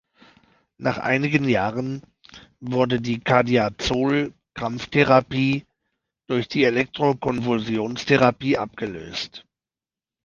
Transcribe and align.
Nach 0.79 0.97
einigen 0.97 1.47
Jahren 1.47 2.01
wurde 2.59 2.99
die 2.99 3.19
Cardiazol-Krampf-Therapie 3.19 5.67
durch 6.25 6.47
die 6.47 6.63
Elektro-Konvulsions-Therapie 6.63 8.57
abgelöst. 8.57 9.45